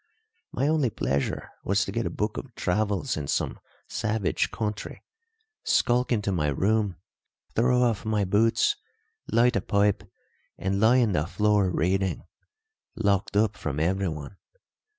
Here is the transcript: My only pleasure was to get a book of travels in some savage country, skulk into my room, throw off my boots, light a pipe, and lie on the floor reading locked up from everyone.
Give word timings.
My 0.51 0.67
only 0.67 0.89
pleasure 0.89 1.51
was 1.63 1.85
to 1.85 1.91
get 1.91 2.07
a 2.07 2.09
book 2.09 2.35
of 2.37 2.55
travels 2.55 3.15
in 3.15 3.27
some 3.27 3.59
savage 3.87 4.49
country, 4.49 5.03
skulk 5.63 6.11
into 6.11 6.31
my 6.31 6.47
room, 6.47 6.95
throw 7.53 7.83
off 7.83 8.03
my 8.03 8.25
boots, 8.25 8.77
light 9.31 9.55
a 9.55 9.61
pipe, 9.61 10.03
and 10.57 10.79
lie 10.79 11.03
on 11.03 11.11
the 11.11 11.27
floor 11.27 11.69
reading 11.69 12.23
locked 12.95 13.37
up 13.37 13.55
from 13.55 13.79
everyone. 13.79 14.37